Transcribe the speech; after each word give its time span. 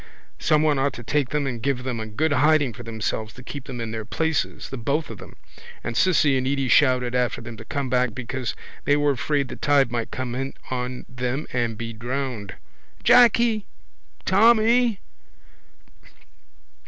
Someone 0.39 0.79
ought 0.79 0.93
to 0.93 1.03
take 1.03 1.29
them 1.29 1.45
and 1.45 1.61
give 1.61 1.83
them 1.83 1.99
a 1.99 2.07
good 2.07 2.33
hiding 2.33 2.73
for 2.73 2.81
themselves 2.81 3.35
to 3.35 3.43
keep 3.43 3.65
them 3.65 3.79
in 3.79 3.91
their 3.91 4.03
places, 4.03 4.71
the 4.71 4.77
both 4.79 5.11
of 5.11 5.19
them. 5.19 5.35
And 5.83 5.95
Cissy 5.95 6.35
and 6.39 6.47
Edy 6.47 6.67
shouted 6.69 7.13
after 7.13 7.39
them 7.39 7.55
to 7.57 7.65
come 7.65 7.87
back 7.87 8.15
because 8.15 8.55
they 8.85 8.97
were 8.97 9.11
afraid 9.11 9.47
the 9.47 9.57
tide 9.57 9.91
might 9.91 10.09
come 10.09 10.33
in 10.33 10.55
on 10.71 11.05
them 11.07 11.45
and 11.53 11.77
be 11.77 11.93
drowned. 11.93 12.55
—Jacky! 13.03 13.67
Tommy! 14.25 15.01